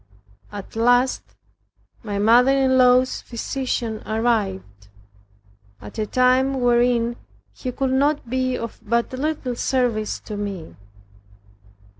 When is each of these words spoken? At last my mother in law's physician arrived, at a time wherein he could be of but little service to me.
At 0.51 0.75
last 0.75 1.21
my 2.01 2.17
mother 2.17 2.49
in 2.51 2.75
law's 2.75 3.21
physician 3.21 4.01
arrived, 4.07 4.87
at 5.79 5.99
a 5.99 6.07
time 6.07 6.59
wherein 6.59 7.17
he 7.53 7.71
could 7.71 8.27
be 8.27 8.57
of 8.57 8.79
but 8.81 9.13
little 9.13 9.55
service 9.55 10.19
to 10.21 10.35
me. 10.35 10.75